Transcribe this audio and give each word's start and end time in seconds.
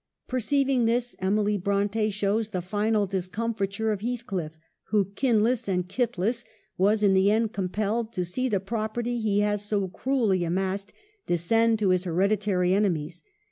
Perceiving 0.27 0.85
this, 0.85 1.15
Emily 1.19 1.57
Bronte 1.59 2.09
shows 2.09 2.49
the 2.49 2.61
final 2.63 3.05
discomfiture 3.05 3.91
of 3.91 4.01
Heathcliff, 4.01 4.57
who, 4.85 5.11
kinless 5.13 5.67
and 5.67 5.87
kithless, 5.87 6.43
was 6.75 7.03
in 7.03 7.13
the 7.13 7.29
end 7.29 7.53
compelled 7.53 8.11
to 8.13 8.25
see 8.25 8.49
the 8.49 8.59
property 8.59 9.19
he 9.21 9.41
has 9.41 9.63
so 9.63 9.87
cruelly 9.89 10.43
amassed 10.43 10.91
descend 11.27 11.77
to 11.77 11.89
his 11.89 12.05
hereditary 12.05 12.73
ene 12.73 12.91
mies. 12.91 13.21